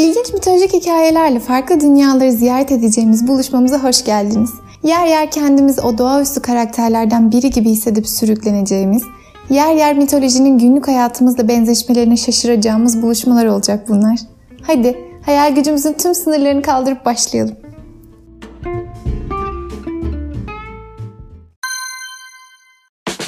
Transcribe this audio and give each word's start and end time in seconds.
İlginç 0.00 0.32
mitolojik 0.32 0.72
hikayelerle 0.72 1.40
farklı 1.40 1.80
dünyaları 1.80 2.32
ziyaret 2.32 2.72
edeceğimiz 2.72 3.26
buluşmamıza 3.28 3.82
hoş 3.82 4.04
geldiniz. 4.04 4.50
Yer 4.82 5.06
yer 5.06 5.30
kendimizi 5.30 5.80
o 5.80 5.98
doğaüstü 5.98 6.42
karakterlerden 6.42 7.32
biri 7.32 7.50
gibi 7.50 7.70
hissedip 7.70 8.08
sürükleneceğimiz, 8.08 9.02
yer 9.50 9.74
yer 9.74 9.96
mitolojinin 9.96 10.58
günlük 10.58 10.88
hayatımızla 10.88 11.48
benzeşmelerine 11.48 12.16
şaşıracağımız 12.16 13.02
buluşmalar 13.02 13.46
olacak 13.46 13.88
bunlar. 13.88 14.18
Hadi 14.62 14.98
hayal 15.26 15.54
gücümüzün 15.54 15.92
tüm 15.92 16.14
sınırlarını 16.14 16.62
kaldırıp 16.62 17.04
başlayalım. 17.04 17.56